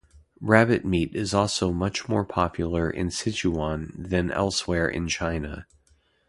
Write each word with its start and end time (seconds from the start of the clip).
Rabbit 0.39 0.83
meat 0.83 1.15
is 1.15 1.31
also 1.31 1.71
much 1.71 2.09
more 2.09 2.25
popular 2.25 2.89
in 2.89 3.09
Sichuan 3.09 3.91
than 3.95 4.31
elsewhere 4.31 4.89
in 4.89 5.07
China. 5.07 5.67